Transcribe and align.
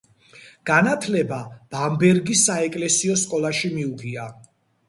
განათლება 0.69 1.39
ბამბერგის 1.75 2.43
საეკლესიო 2.49 3.19
სკოლაში 3.25 3.73
მიუღია. 3.77 4.27